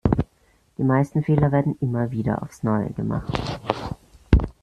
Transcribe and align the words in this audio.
Die 0.79 0.83
meisten 0.83 1.21
Fehler 1.23 1.51
werden 1.51 1.77
immer 1.79 2.09
wieder 2.09 2.41
aufs 2.41 2.63
Neue 2.63 2.89
gemacht. 2.89 3.39